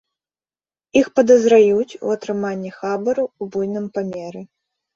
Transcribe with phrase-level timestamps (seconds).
[1.01, 4.41] Іх падазраюць у атрыманні хабару ў буйным памеры.